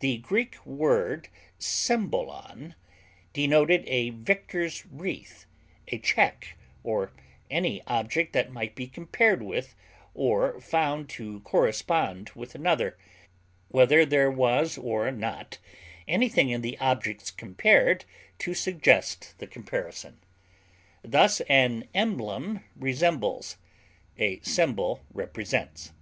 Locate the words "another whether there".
12.54-14.30